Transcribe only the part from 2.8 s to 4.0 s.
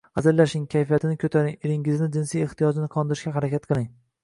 qondirishga harakat qiling.